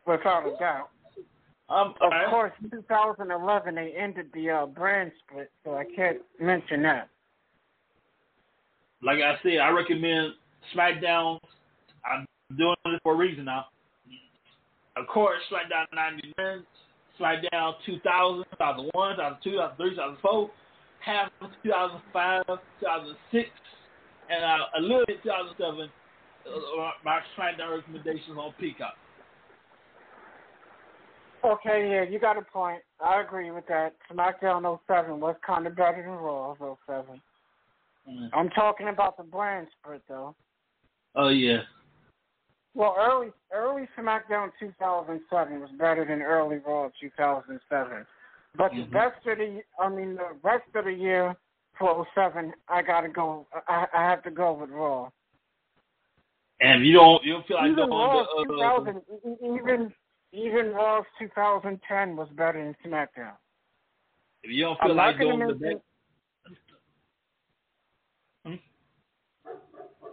[0.05, 0.89] without a doubt.
[1.69, 6.81] Um, Of I- course, 2011 they ended the uh, brand split, so I can't mention
[6.83, 7.09] that.
[9.03, 10.33] like I said, I recommend
[10.75, 11.39] SmackDown.
[12.05, 12.25] I'm
[12.57, 13.65] doing this for a reason now.
[14.95, 16.65] Of course, SmackDown 99,
[17.19, 20.51] SmackDown 2000, 2001, 2002, 2003, 2004,
[20.99, 22.43] half of 2005,
[22.79, 23.49] 2006,
[24.29, 25.89] and uh, a little bit 2007.
[26.45, 28.95] Uh, my SmackDown recommendations on Peacock.
[31.43, 32.81] Okay, yeah, you got a point.
[33.03, 33.93] I agree with that.
[34.11, 36.55] SmackDown 07 was kind of better than Raw
[36.85, 37.21] 07.
[38.09, 38.29] Mm.
[38.33, 40.35] I'm talking about the brand split, though.
[41.15, 41.61] Oh yeah,
[42.75, 48.05] Well, early early SmackDown 2007 was better than early Raw 2007.
[48.55, 48.89] But Mhm.
[48.91, 51.35] the rest of the, I mean, the rest of the year
[51.77, 53.47] for 07, I gotta go.
[53.67, 55.09] I, I have to go with Raw.
[56.61, 59.93] and you don't, you don't feel like even Raw the, uh, 2000, e- e- even
[60.31, 63.35] even Raw 2010 was better than SmackDown.
[64.43, 65.77] if you don't feel I'm like gonna doing the back,
[68.45, 68.55] Hmm?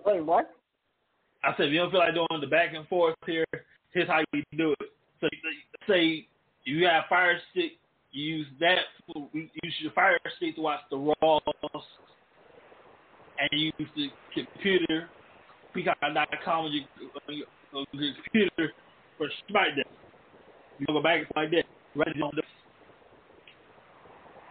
[0.05, 0.56] Wait, what?
[1.47, 3.45] I said, if you don't feel like doing the back and forth here,
[3.95, 4.91] here's how you do it.
[5.21, 5.29] So,
[5.89, 6.27] say
[6.65, 7.73] you have Fire Stick,
[8.11, 8.79] you use that.
[9.15, 11.41] Use your Fire Stick to watch the Raws,
[13.39, 15.09] and you use the computer,
[15.73, 16.85] Peacock.com, on your,
[17.29, 18.73] on your, computer
[19.17, 19.85] for SmackDown.
[20.81, 21.65] You go back and that.
[21.95, 22.43] Right on the,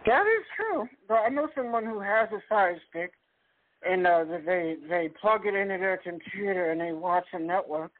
[0.06, 0.88] That is true.
[1.06, 3.12] But I know someone who has a Fire Stick,
[3.88, 7.92] and uh, they they plug it into their computer and they watch a network.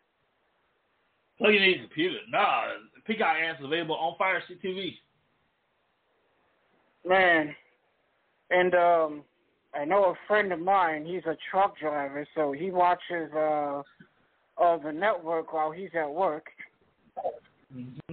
[1.39, 2.19] plug it in your computer.
[2.31, 2.65] Nah,
[3.07, 4.95] Peacock ads available on Fire TV.
[7.07, 7.55] Man,
[8.51, 9.23] and um,
[9.75, 11.05] I know a friend of mine.
[11.07, 13.83] He's a truck driver, so he watches uh,
[14.59, 16.47] uh the network while he's at work.
[17.75, 18.06] Mm-hmm.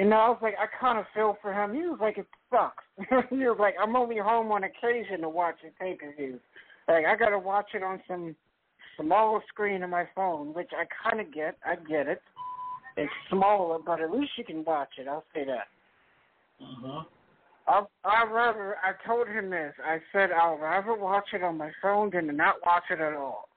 [0.00, 1.74] You know, I was like, I kind of feel for him.
[1.74, 2.84] He was like, it sucks.
[3.28, 6.40] he was like, I'm only home on occasion to watch a pay per view.
[6.88, 8.34] Like, I got to watch it on some
[8.98, 11.58] small screen on my phone, which I kind of get.
[11.66, 12.22] I get it.
[12.96, 15.06] It's smaller, but at least you can watch it.
[15.06, 15.68] I'll say that.
[16.64, 17.04] Uh-huh.
[17.68, 19.74] I I rather I told him this.
[19.84, 23.12] I said I'll rather watch it on my phone than to not watch it at
[23.12, 23.49] all.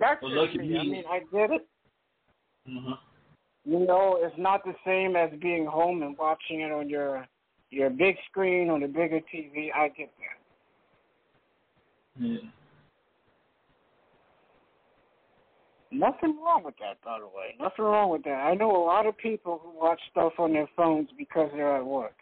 [0.00, 0.78] That's Well, look at me.
[0.78, 1.68] I mean, I get it.
[2.66, 2.96] Uh-huh.
[3.64, 7.26] You know, it's not the same as being home and watching it on your
[7.68, 9.68] your big screen on a bigger TV.
[9.72, 12.24] I get that.
[12.24, 12.38] Yeah.
[15.92, 17.54] Nothing wrong with that, by the way.
[17.60, 18.30] Nothing wrong with that.
[18.30, 21.84] I know a lot of people who watch stuff on their phones because they're at
[21.84, 22.14] work.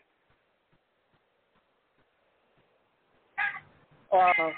[4.12, 4.51] Uh,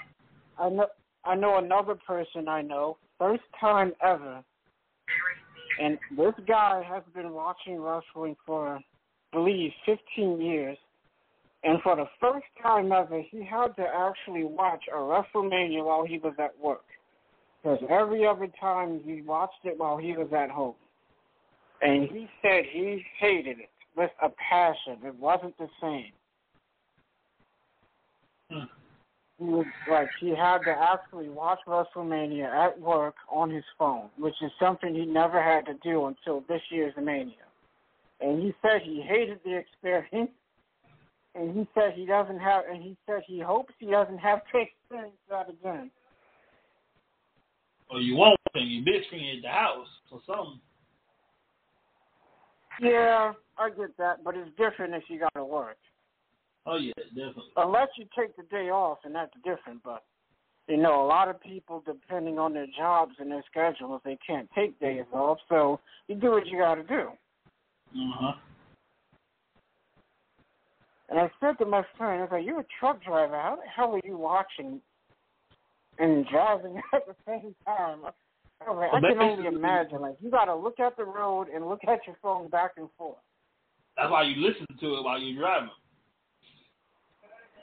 [0.57, 0.87] I know.
[1.23, 4.43] I know another person I know, first time ever,
[5.79, 8.81] and this guy has been watching wrestling for, I
[9.31, 10.77] believe, 15 years.
[11.63, 16.17] And for the first time ever, he had to actually watch a WrestleMania while he
[16.17, 16.81] was at work.
[17.61, 20.73] Because every other time he watched it while he was at home.
[21.83, 24.97] And he said he hated it with a passion.
[25.05, 26.11] It wasn't the same.
[28.49, 28.65] Hmm.
[29.41, 34.35] He was like he had to actually watch WrestleMania at work on his phone, which
[34.41, 37.33] is something he never had to do until this year's Mania.
[38.19, 40.29] And he said he hated the experience,
[41.33, 44.59] and he said he doesn't have, and he said he hopes he doesn't have to
[44.59, 45.89] experience that again.
[47.89, 50.59] Or you won't, and you big screen at the house or something.
[52.79, 55.77] Yeah, I get that, but it's different if you got to work.
[56.65, 57.51] Oh yeah, definitely.
[57.57, 59.81] Unless you take the day off, and that's different.
[59.83, 60.03] But
[60.67, 64.49] you know, a lot of people, depending on their jobs and their schedules, they can't
[64.55, 65.39] take days off.
[65.49, 67.09] So you do what you got to do.
[67.93, 68.33] Uh huh.
[71.09, 73.35] And I said to my friend, I was like, "You're a truck driver.
[73.35, 74.79] How the hell are you watching
[75.97, 78.01] and driving at the same time?"
[78.65, 80.01] I was like, I can only imagine.
[80.01, 82.87] Like you got to look at the road and look at your phone back and
[82.97, 83.17] forth.
[83.97, 85.69] That's why you listen to it while you're driving.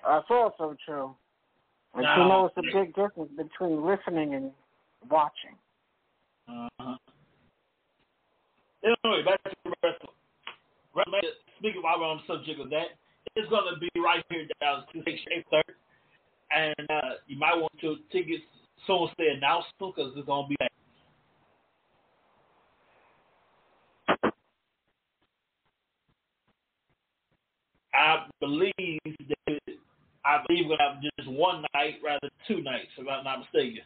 [0.09, 1.14] That's also true.
[1.94, 4.55] But Now- you know, it's a big difference between listening and
[5.11, 5.55] watching.
[6.49, 6.97] Uh-huh.
[8.83, 11.33] Anyway, back to the wrestling.
[11.59, 12.97] Speaking while we're on the subject of that,
[13.37, 15.75] it's going to be right here in Dallas, April 3rd.
[16.51, 18.44] And uh, you might want your tickets
[18.87, 20.68] soon as they announce them because it's going to be like
[27.99, 29.38] I believe that
[30.29, 33.41] I believe we're gonna have just one night rather than two nights, if I'm not
[33.41, 33.83] mistaken.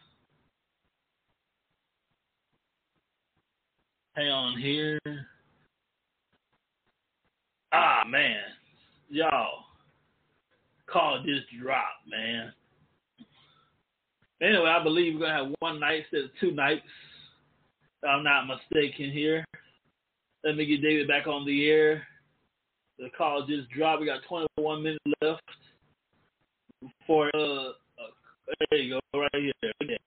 [4.13, 4.99] Hang on here.
[7.71, 8.41] Ah man.
[9.09, 9.63] Y'all.
[10.85, 12.51] Call just dropped, man.
[14.41, 16.83] Anyway, I believe we're gonna have one night instead of two nights.
[18.01, 19.45] If I'm not mistaken here.
[20.43, 22.05] Let me get David back on the air.
[22.99, 24.01] The call just dropped.
[24.01, 25.41] We got 21 minutes left
[27.07, 27.73] for uh, uh
[28.69, 29.97] there you go right here.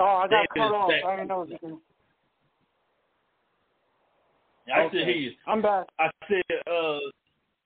[0.00, 0.90] Oh, I got David cut off.
[0.90, 1.04] back.
[1.04, 1.46] I didn't know.
[1.46, 1.80] You can...
[4.74, 4.88] I okay.
[4.88, 5.32] still hear you.
[5.46, 5.86] I'm back.
[5.98, 6.98] I said uh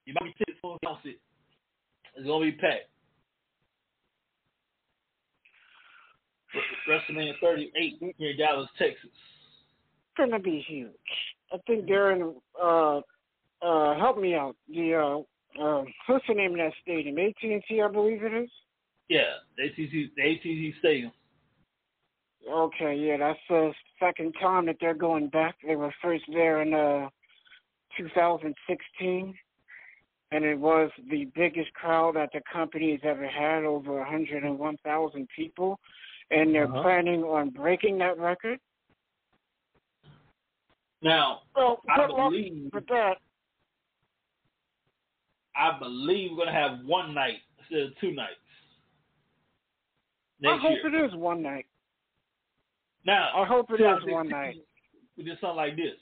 [0.05, 1.17] you might be sitting for it.
[2.17, 2.89] It's gonna be packed.
[6.89, 8.97] WrestleMania 38 here in Dallas, Texas.
[9.05, 10.91] It's gonna be huge.
[11.53, 12.17] I think they're.
[12.61, 13.01] Uh,
[13.63, 14.57] uh, help me out.
[14.69, 15.25] The
[15.61, 17.19] uh, what's the name of that stadium?
[17.19, 18.51] AT and T, I believe it is.
[19.09, 19.23] Yeah,
[19.57, 21.13] the ATC Stadium.
[22.51, 25.57] Okay, yeah, that's the second time that they're going back.
[25.67, 27.09] They were first there in uh
[27.97, 29.35] 2016,
[30.33, 35.79] and it was the biggest crowd that the company has ever had, over 101,000 people,
[36.31, 36.83] and they're Uh-huh.
[36.83, 38.61] planning on breaking that record.
[41.03, 43.19] Now, Well, I luck believe with that.
[45.57, 48.35] I believe we're gonna have one night instead of two nights.
[50.45, 50.95] I hope year.
[50.95, 51.67] it is one night.
[53.05, 54.57] Now, I hope it is one night.
[55.17, 55.97] We did something like this.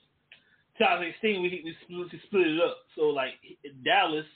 [0.79, 2.79] 2016, we we split, we split it up.
[2.97, 4.27] So like in Dallas,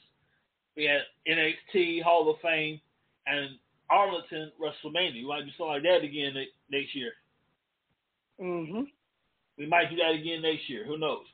[0.77, 2.81] we had NXT Hall of Fame
[3.27, 3.59] and
[3.91, 5.15] Arlington WrestleMania.
[5.15, 6.35] We might do something like that again
[6.71, 7.13] next year.
[8.41, 8.87] Mhm.
[9.57, 10.85] We might do that again next year.
[10.85, 11.27] Who knows?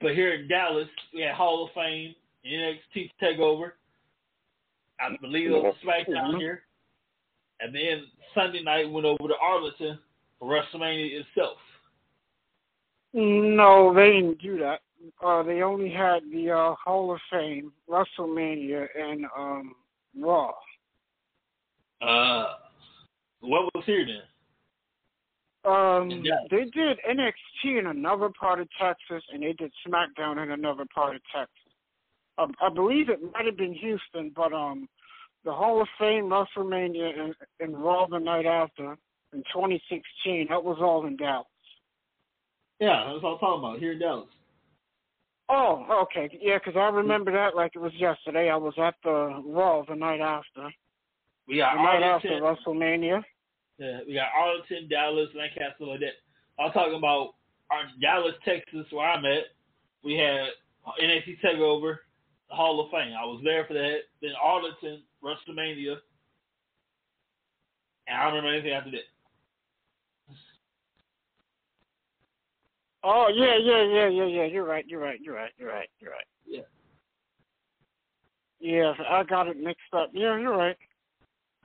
[0.00, 3.72] But here in Dallas, we had Hall of Fame, NXT Takeover.
[5.00, 6.38] I believe it was SmackDown Mhm.
[6.38, 6.64] here,
[7.60, 9.98] and then Sunday night went over to Arlington
[10.38, 11.58] for WrestleMania itself.
[13.12, 14.82] No, they didn't do that.
[15.20, 19.74] Uh, they only had the uh, Hall of Fame, WrestleMania, and um,
[20.16, 20.54] Raw.
[22.00, 22.58] Uh,
[23.40, 24.22] what was here then?
[25.64, 30.84] Um, they did NXT in another part of Texas, and they did SmackDown in another
[30.92, 31.61] part of Texas.
[32.38, 34.88] I believe it might have been Houston, but um,
[35.44, 38.96] the Hall of Fame, WrestleMania, and, and Raw the night after
[39.32, 41.46] in 2016, that was all in Dallas.
[42.80, 44.28] Yeah, that's what I'm talking about here in Dallas.
[45.48, 46.38] Oh, okay.
[46.40, 48.48] yeah, because I remember that like it was yesterday.
[48.48, 50.70] I was at the Raw the night after.
[51.46, 52.28] We got The night after.
[52.28, 53.22] WrestleMania.
[53.78, 56.62] Yeah, we got Arlington, Dallas, Lancaster, like that.
[56.62, 57.34] I'm talking about
[57.70, 59.44] our Dallas, Texas, where I'm at.
[60.04, 60.46] We had
[61.02, 61.96] NXT Takeover,
[62.52, 63.14] Hall of Fame.
[63.18, 63.98] I was there for that.
[64.20, 65.96] Then Arlington, WrestleMania,
[68.06, 69.08] and I don't remember anything after that.
[73.04, 74.44] Oh yeah, yeah, yeah, yeah, yeah.
[74.44, 74.86] You're right.
[74.86, 75.20] You're right.
[75.20, 75.50] You're right.
[75.58, 75.88] You're right.
[75.98, 76.26] You're right.
[76.46, 76.60] Yeah.
[78.60, 80.10] Yeah, I got it mixed up.
[80.12, 80.76] Yeah, you're right.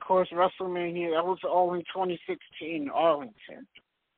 [0.00, 3.66] Of course, WrestleMania that was all in 2016, Arlington.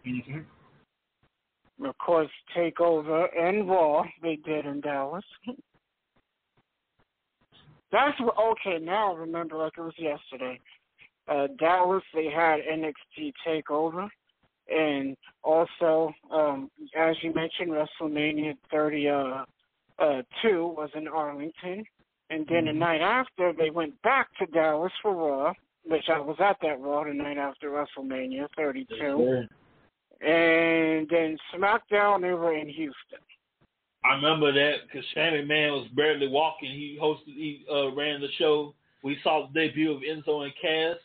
[0.07, 1.85] Mm-hmm.
[1.85, 5.25] Of course, Takeover and Raw they did in Dallas.
[7.93, 8.35] That's what.
[8.39, 10.61] Okay, now I remember like it was yesterday.
[11.29, 14.09] Uh, Dallas, they had NXT Takeover,
[14.69, 19.45] and also, um, as you mentioned, WrestleMania 30 uh,
[19.99, 21.85] uh, two was in Arlington,
[22.31, 25.53] and then the night after they went back to Dallas for Raw,
[25.85, 29.47] which I was at that Raw the night after WrestleMania 32,
[30.21, 33.21] and then SmackDown they were in Houston.
[34.05, 36.71] I remember that because Shane McMahon was barely walking.
[36.71, 38.75] He hosted, he uh, ran the show.
[39.03, 40.97] We saw the debut of Enzo and Cass.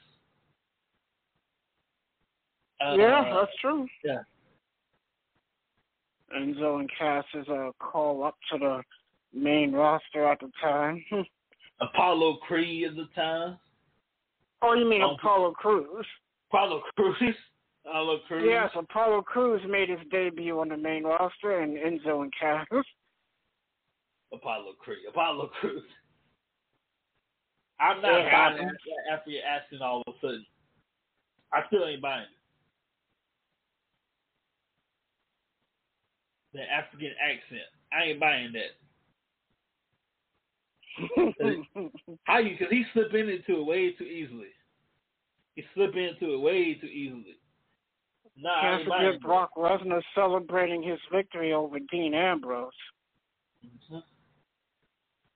[2.85, 3.87] Uh, yeah, that's true.
[4.03, 4.19] Yeah.
[6.35, 8.81] Enzo and Cass is a call up to the
[9.33, 11.03] main roster at the time.
[11.81, 13.57] Apollo Creed at the time.
[14.61, 16.05] Oh, you mean Um, Apollo Cruz?
[16.49, 17.35] Apollo Cruz.
[17.85, 18.43] Apollo Cruz.
[18.47, 22.65] Yes, Apollo Cruz made his debut on the main roster, and Enzo and Cass.
[24.33, 24.99] Apollo Creed.
[25.07, 25.83] Apollo Cruz.
[27.79, 28.75] I'm not Yeah, buying it
[29.11, 30.45] after you're asking all of a sudden.
[31.53, 32.29] I still ain't buying it.
[36.53, 37.61] The African accent.
[37.93, 38.75] I ain't buying that.
[42.23, 42.51] How you?
[42.57, 44.47] Because he slip into it way too easily.
[45.55, 47.37] He slip into it way too easily.
[48.37, 52.71] Nah, Can't forget Brock Lesnar celebrating his victory over Dean Ambrose.
[53.91, 54.03] that.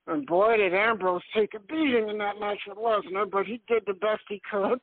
[0.07, 3.83] And boy, did Ambrose take a beating in that match with Lesnar, but he did
[3.85, 4.79] the best he could.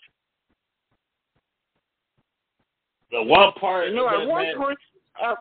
[3.10, 3.88] The one part.
[3.88, 4.78] You know, at one match- point,
[5.22, 5.34] uh,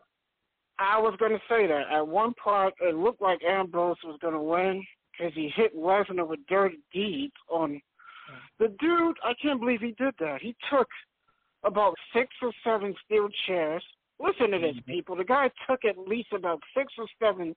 [0.78, 1.84] I was going to say that.
[1.90, 6.28] At one part, it looked like Ambrose was going to win because he hit Lesnar
[6.28, 7.82] with dirty deeds on
[8.60, 9.18] the dude.
[9.24, 10.42] I can't believe he did that.
[10.42, 10.88] He took
[11.66, 13.84] about six or seven steel chairs.
[14.20, 14.92] Listen to this, mm-hmm.
[14.92, 15.16] people.
[15.16, 17.56] The guy took at least about six or seven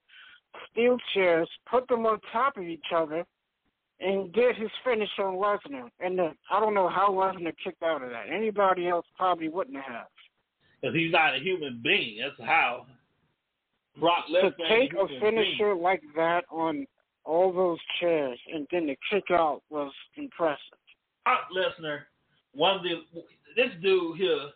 [0.70, 3.24] steel chairs, put them on top of each other,
[4.00, 5.88] and did his finish on Lesnar.
[6.00, 8.26] And the, I don't know how Lesnar kicked out of that.
[8.32, 10.06] Anybody else probably wouldn't have.
[10.80, 12.18] Because he's not a human being.
[12.22, 12.86] That's how.
[13.98, 14.56] Brock Lesnar.
[14.56, 16.86] to take a finisher like that on
[17.24, 20.58] all those chairs and then to kick out was impressive.
[21.24, 22.00] Brock Lesnar
[22.54, 23.22] won the
[23.58, 24.50] this dude here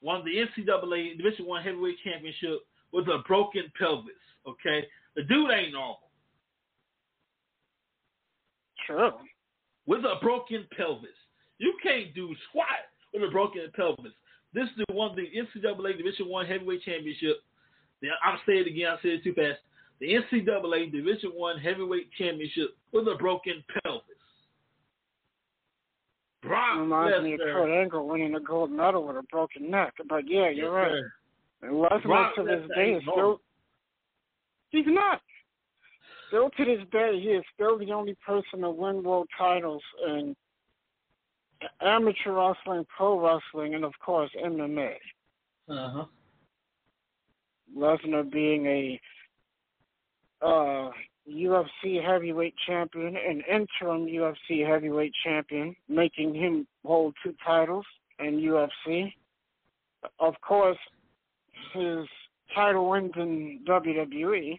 [0.00, 2.60] won the NCAA Division One Heavyweight Championship
[2.90, 4.14] with a broken pelvis.
[4.48, 6.10] Okay, the dude ain't normal
[8.86, 9.12] True.
[9.86, 11.10] with a broken pelvis.
[11.58, 14.12] You can't do squat with a broken pelvis.
[14.54, 17.42] This dude won the NCAA Division One Heavyweight Championship.
[18.24, 18.86] I'm saying it again.
[18.88, 19.58] I said it too fast.
[20.00, 24.19] The NCAA Division One Heavyweight Championship with a broken pelvis.
[26.42, 29.94] Brock Reminds me of Kurt Angle winning a gold medal with a broken neck.
[30.08, 30.92] But yeah, you're right.
[30.92, 31.68] Yes, sir.
[31.68, 33.40] And Lesnar Brock to this Lesnar day is still
[34.70, 35.20] he's not.
[36.28, 40.34] Still to this day, he is still the only person to win world titles in
[41.82, 44.94] amateur wrestling, pro wrestling, and of course MMA.
[45.68, 46.04] Uh-huh.
[47.76, 49.00] Lesnar being a
[50.44, 50.90] uh,
[51.28, 57.84] UFC heavyweight champion, and interim UFC heavyweight champion, making him hold two titles
[58.18, 59.12] in UFC.
[60.18, 60.78] Of course,
[61.74, 62.06] his
[62.54, 64.56] title wins in WWE.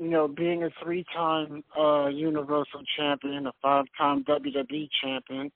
[0.00, 5.50] You know, being a three-time uh, Universal Champion, a five-time WWE Champion.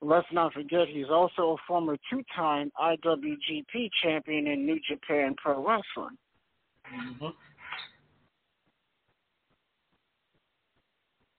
[0.00, 6.16] Let's not forget he's also a former two-time IWGP champion in New Japan Pro Wrestling.
[6.94, 7.26] Mm-hmm.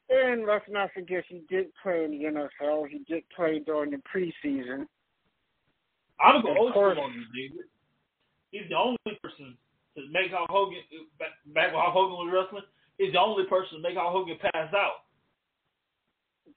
[0.09, 2.25] And let's not forget he did play in the
[2.63, 2.87] NFL.
[2.87, 4.87] He did play during the preseason.
[6.19, 7.65] I'm going old school on you, David.
[8.51, 9.57] He's the only person
[9.95, 10.79] to make Hulk Hogan
[11.19, 12.63] back, back when Hulk Hogan was wrestling.
[12.97, 15.05] He's the only person to make Hulk Hogan pass out.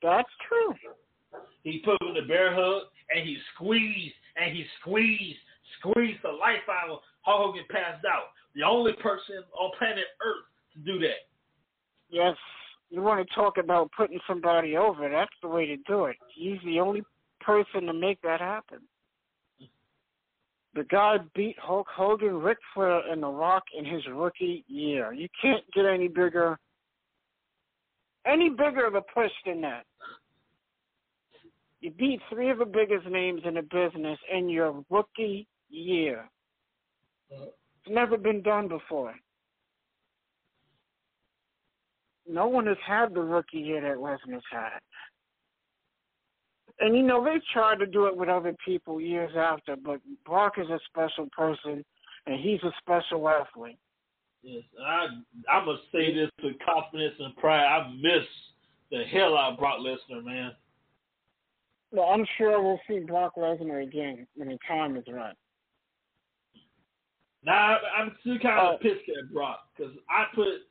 [0.03, 0.75] That's true.
[1.63, 2.85] He put him in the bear hug
[3.15, 5.39] and he squeezed and he squeezed,
[5.79, 8.31] squeezed the life out of Hulk Hogan passed out.
[8.55, 11.29] The only person on planet Earth to do that.
[12.09, 12.37] Yes,
[12.91, 16.17] you want to talk about putting somebody over, that's the way to do it.
[16.35, 17.03] He's the only
[17.41, 18.81] person to make that happen.
[20.75, 25.13] The guy beat Hulk Hogan, Ric Flair, and The Rock in his rookie year.
[25.13, 26.59] You can't get any bigger,
[28.27, 29.85] any bigger of a push than that.
[31.81, 36.29] You beat three of the biggest names in the business in your rookie year.
[37.31, 39.15] It's never been done before.
[42.31, 44.79] No one has had the rookie year that Lesnar's had.
[46.79, 50.55] And you know, they tried to do it with other people years after, but Brock
[50.59, 51.85] is a special person
[52.27, 53.79] and he's a special athlete.
[54.43, 55.09] Yes, I
[55.51, 57.67] I must say this with confidence and pride.
[57.67, 58.25] I miss
[58.91, 60.53] the hell out of Brock Lesnar, man.
[61.93, 65.35] Well, I'm sure we'll see Brock Lesnar again when the time is right.
[67.45, 68.79] Now I'm still kind of Oh.
[68.79, 70.63] pissed at Brock because I put,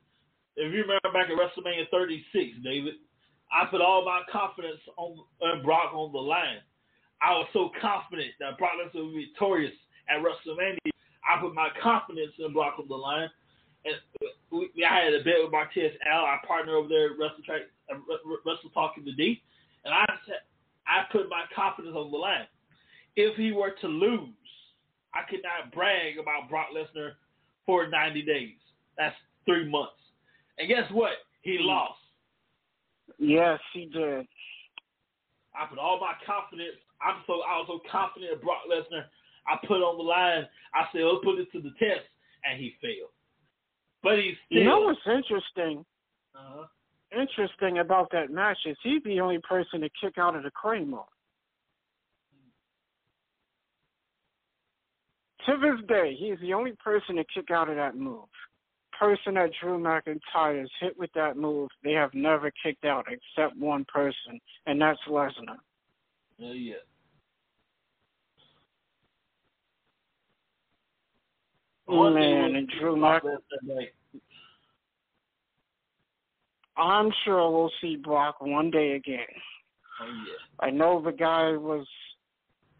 [0.60, 2.94] if you remember back at WrestleMania 36, David,
[3.50, 6.60] I put all my confidence on, on Brock on the line.
[7.22, 9.72] I was so confident that Brock Lesnar would be victorious
[10.08, 10.92] at WrestleMania.
[11.24, 13.28] I put my confidence in Brock on the line,
[13.84, 13.94] and
[14.50, 17.44] we, I had a bet with Martez Al, our partner over there at Wrestle
[17.90, 17.96] uh,
[18.44, 19.42] Wrestle Talking the D,
[19.84, 20.44] and I said
[20.86, 22.46] I put my confidence on the line.
[23.16, 24.34] If he were to lose,
[25.14, 27.12] I could not brag about Brock Lesnar
[27.66, 28.56] for 90 days.
[28.96, 29.99] That's three months.
[30.60, 31.12] And guess what?
[31.40, 31.98] He lost.
[33.18, 34.26] Yes, he did.
[35.56, 36.76] I put all my confidence.
[37.02, 39.04] I'm so I was so confident in Brock Lesnar.
[39.48, 40.46] I put on the line.
[40.74, 42.04] I said, let's put it to the test,
[42.44, 43.10] and he failed.
[44.02, 44.58] But he still.
[44.58, 45.84] You know what's interesting?
[46.34, 46.66] uh
[47.12, 51.06] Interesting about that match is he's the only person to kick out of the Claymore.
[55.46, 58.28] To this day, he's the only person to kick out of that move.
[59.00, 63.56] Person that Drew McIntyre is hit with that move, they have never kicked out except
[63.56, 65.56] one person, and that's Lesnar.
[66.36, 66.74] Yeah, yeah.
[71.86, 73.94] One Man, and Drew Brock Mc- Lesnar, like,
[76.76, 79.20] I'm sure we'll see Brock one day again.
[80.02, 80.66] Oh yeah.
[80.66, 81.86] I know the guy was.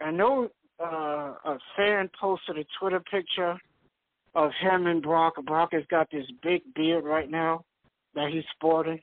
[0.02, 3.58] I know uh, a fan posted a Twitter picture
[4.34, 5.34] of him and Brock.
[5.44, 7.64] Brock has got this big beard right now
[8.14, 9.00] that he's sporting.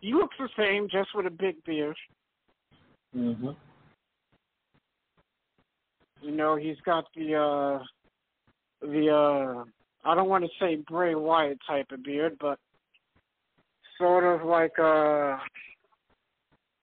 [0.00, 1.96] He looks the same, just with a big beard.
[3.16, 3.50] Mm-hmm.
[6.22, 7.84] You know, he's got the uh
[8.82, 9.64] the uh
[10.08, 12.58] I don't want to say Bray Wyatt type of beard, but
[13.98, 15.38] sort of like uh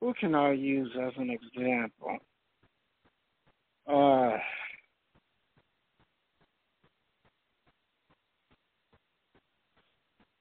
[0.01, 2.17] who can I use as an example?
[3.87, 4.37] Uh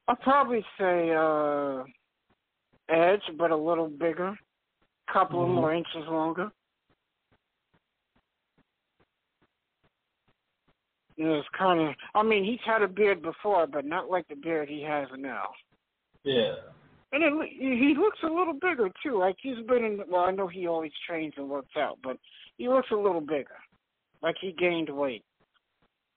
[0.09, 1.84] I'll probably say uh
[2.88, 4.38] Edge, but a little bigger,
[5.09, 5.54] A couple of Mhm.
[5.54, 6.50] more inches longer.
[11.16, 11.94] It was kind of.
[12.14, 15.54] I mean, he's had a beard before, but not like the beard he has now.
[16.24, 16.57] Yeah.
[17.12, 19.16] And it, he looks a little bigger too.
[19.18, 20.02] Like he's been in.
[20.09, 22.18] Well, I know he always trains and works out, but
[22.59, 23.59] he looks a little bigger.
[24.22, 25.24] Like he gained weight.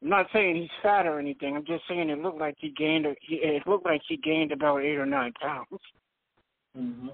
[0.02, 1.56] I'm not saying he's fat or anything.
[1.56, 3.06] I'm just saying it looked like he gained.
[3.06, 5.68] a- He, it looked like he gained about eight or nine pounds.
[6.78, 7.10] Mm-hmm.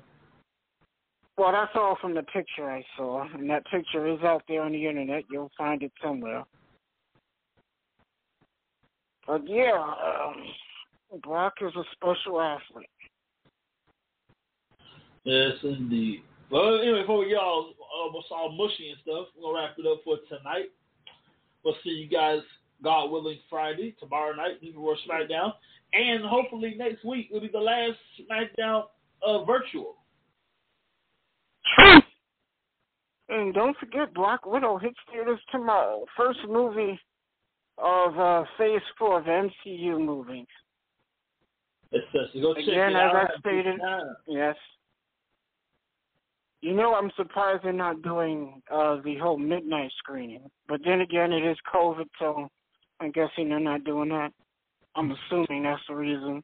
[1.38, 4.72] Well, that's all from the picture I saw, and that picture is out there on
[4.72, 5.24] the internet.
[5.30, 6.44] You'll find it somewhere.
[9.28, 12.88] But yeah, um, Brock is a special athlete.
[15.24, 16.22] Yes, indeed.
[16.52, 19.88] Well, anyway, before we get all almost all mushy and stuff, we're gonna wrap it
[19.88, 20.70] up for tonight.
[21.64, 22.42] We'll see you guys,
[22.86, 25.52] God willing, Friday, tomorrow night, New World SmackDown,
[25.92, 28.84] and hopefully next week will be the last SmackDown
[29.26, 29.96] uh, virtual.
[33.28, 36.06] And don't forget, Black Widow hits theaters tomorrow.
[36.16, 37.00] First movie
[37.80, 40.46] of uh, Phase Four of MCU movies.
[41.92, 43.16] It's just to go check Again, it as out.
[43.16, 43.80] I Have a good stated-
[44.28, 44.56] Yes.
[46.62, 50.50] You know, I'm surprised they're not doing uh, the whole midnight screening.
[50.68, 52.50] But then again, it is COVID, so
[53.00, 54.32] I'm guessing they're not doing that.
[54.96, 56.43] I'm assuming that's the reason.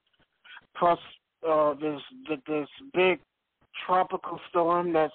[0.77, 0.99] Plus,
[1.47, 2.01] uh, there's
[2.47, 3.19] this big
[3.85, 5.13] tropical storm that's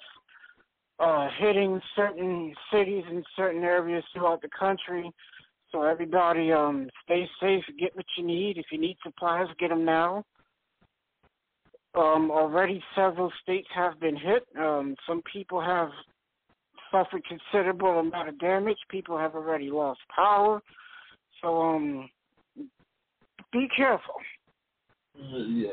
[0.99, 5.11] uh, hitting certain cities and certain areas throughout the country.
[5.71, 7.63] So everybody, um, stay safe.
[7.79, 8.57] Get what you need.
[8.57, 10.23] If you need supplies, get them now.
[11.95, 14.43] Um, already several states have been hit.
[14.59, 15.89] Um, some people have
[16.91, 18.77] suffered considerable amount of damage.
[18.89, 20.61] People have already lost power.
[21.41, 22.09] So um,
[23.51, 24.15] be careful.
[25.19, 25.69] Uh, yeah.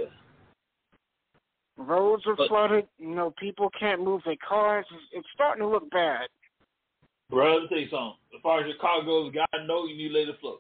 [1.77, 2.87] Roads are But- flooded.
[2.99, 4.87] You know, people can't move their cars.
[4.91, 6.29] It's, it's starting to look bad.
[7.31, 8.15] Bro, let me tell you something.
[8.35, 10.59] As far as your car goes, God know you need to let it flow.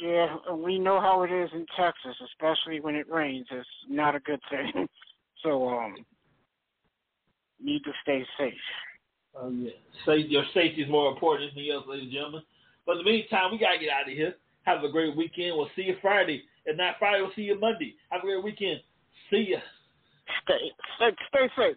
[0.00, 3.46] Yeah, we know how it is in Texas, especially when it rains.
[3.50, 4.86] It's not a good thing.
[5.44, 5.94] So um,
[7.62, 8.52] need to stay safe.
[9.36, 10.14] Oh yeah.
[10.14, 12.42] Your safety is more important than anything else, ladies and gentlemen.
[12.86, 14.34] But in the meantime, we gotta get out of here.
[14.62, 15.56] Have a great weekend.
[15.56, 16.42] We'll see you Friday.
[16.64, 17.94] If not Friday, we'll see you Monday.
[18.10, 18.80] Have a great weekend.
[19.30, 19.58] See ya.
[20.44, 21.76] Stay, stay, stay safe.